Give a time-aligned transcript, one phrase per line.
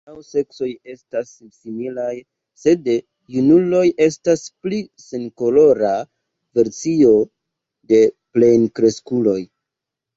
[0.09, 2.13] Ambaŭ seksoj estas similaj,
[2.63, 2.89] sed
[3.37, 5.95] junuloj estas pli senkolora
[6.61, 7.17] versio
[7.95, 8.05] de
[8.37, 9.41] plenkreskuloj.